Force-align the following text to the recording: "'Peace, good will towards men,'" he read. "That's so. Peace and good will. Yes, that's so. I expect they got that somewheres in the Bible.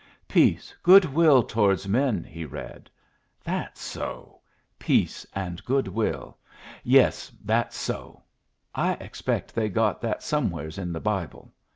"'Peace, 0.27 0.73
good 0.81 1.05
will 1.05 1.43
towards 1.43 1.87
men,'" 1.87 2.23
he 2.23 2.43
read. 2.43 2.89
"That's 3.43 3.79
so. 3.79 4.41
Peace 4.79 5.27
and 5.35 5.63
good 5.63 5.87
will. 5.87 6.39
Yes, 6.83 7.31
that's 7.45 7.77
so. 7.77 8.23
I 8.73 8.93
expect 8.93 9.53
they 9.53 9.69
got 9.69 10.01
that 10.01 10.23
somewheres 10.23 10.79
in 10.79 10.91
the 10.91 10.99
Bible. 11.01 11.53